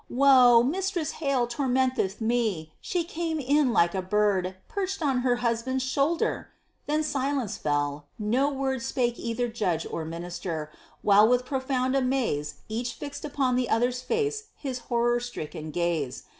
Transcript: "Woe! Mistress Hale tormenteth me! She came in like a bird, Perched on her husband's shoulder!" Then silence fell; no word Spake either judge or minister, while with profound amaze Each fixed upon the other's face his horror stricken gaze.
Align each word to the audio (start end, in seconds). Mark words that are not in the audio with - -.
"Woe! 0.09 0.63
Mistress 0.63 1.11
Hale 1.21 1.45
tormenteth 1.45 2.19
me! 2.21 2.73
She 2.81 3.03
came 3.03 3.39
in 3.39 3.71
like 3.71 3.93
a 3.93 4.01
bird, 4.01 4.55
Perched 4.67 5.03
on 5.03 5.19
her 5.19 5.35
husband's 5.45 5.83
shoulder!" 5.83 6.49
Then 6.87 7.03
silence 7.03 7.57
fell; 7.59 8.07
no 8.17 8.49
word 8.49 8.81
Spake 8.81 9.19
either 9.19 9.47
judge 9.47 9.85
or 9.87 10.03
minister, 10.03 10.71
while 11.03 11.27
with 11.29 11.45
profound 11.45 11.95
amaze 11.95 12.61
Each 12.67 12.95
fixed 12.95 13.23
upon 13.23 13.55
the 13.55 13.69
other's 13.69 14.01
face 14.01 14.45
his 14.55 14.79
horror 14.89 15.19
stricken 15.19 15.69
gaze. 15.69 16.23